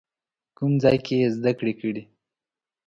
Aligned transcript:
کوم 0.57 0.73
ځای 0.83 0.97
کې 1.05 1.13
یې 1.21 1.27
زده 1.37 1.51
کړې 1.59 1.73
کړي؟ 1.79 2.03